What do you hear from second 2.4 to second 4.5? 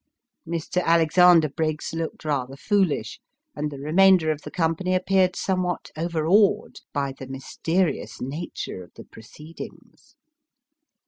foolish, and the remainder of the